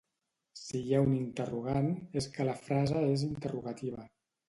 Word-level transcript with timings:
si 0.61 0.81
hi 0.85 0.95
ha 0.95 1.01
un 1.09 1.13
interrogant 1.17 1.91
és 2.23 2.31
que 2.39 2.51
la 2.51 2.59
frase 2.65 3.07
és 3.15 3.31
interrogativa 3.33 4.13